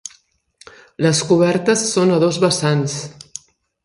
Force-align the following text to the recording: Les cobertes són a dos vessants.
Les 1.05 1.19
cobertes 1.31 1.83
són 1.89 2.13
a 2.13 2.17
dos 2.23 2.39
vessants. 2.45 2.97